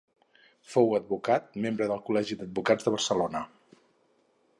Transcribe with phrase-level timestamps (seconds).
[0.69, 3.43] Fou advocat membre del Col·legi d'Advocats de Barcelona.